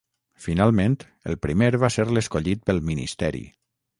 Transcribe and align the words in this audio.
Finalment 0.45 0.95
el 1.33 1.37
primer 1.43 1.69
va 1.85 1.91
ser 1.97 2.07
l'escollit 2.13 2.65
pel 2.71 2.83
Ministeri. 2.91 3.45